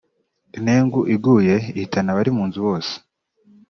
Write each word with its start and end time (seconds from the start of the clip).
intengu 0.57 0.99
iguye 1.15 1.55
ihitana 1.77 2.09
abari 2.11 2.31
mu 2.37 2.43
nzu 2.47 2.59
bose 2.67 2.93